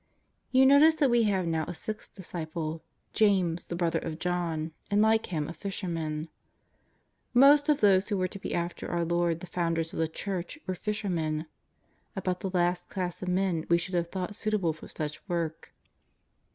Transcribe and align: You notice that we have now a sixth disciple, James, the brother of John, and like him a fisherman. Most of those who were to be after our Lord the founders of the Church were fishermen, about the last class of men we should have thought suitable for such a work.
You 0.51 0.65
notice 0.65 0.95
that 0.95 1.11
we 1.11 1.21
have 1.25 1.45
now 1.45 1.63
a 1.65 1.75
sixth 1.75 2.15
disciple, 2.15 2.81
James, 3.13 3.67
the 3.67 3.75
brother 3.75 3.99
of 3.99 4.17
John, 4.17 4.71
and 4.89 4.99
like 4.99 5.27
him 5.27 5.47
a 5.47 5.53
fisherman. 5.53 6.27
Most 7.35 7.69
of 7.69 7.81
those 7.81 8.09
who 8.09 8.17
were 8.17 8.27
to 8.27 8.39
be 8.39 8.51
after 8.51 8.89
our 8.89 9.05
Lord 9.05 9.41
the 9.41 9.45
founders 9.45 9.93
of 9.93 9.99
the 9.99 10.07
Church 10.07 10.57
were 10.65 10.73
fishermen, 10.73 11.45
about 12.15 12.39
the 12.39 12.49
last 12.49 12.89
class 12.89 13.21
of 13.21 13.27
men 13.27 13.67
we 13.69 13.77
should 13.77 13.93
have 13.93 14.07
thought 14.07 14.35
suitable 14.35 14.73
for 14.73 14.87
such 14.87 15.19
a 15.19 15.21
work. 15.27 15.71